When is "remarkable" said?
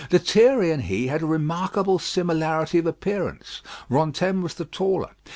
1.27-1.99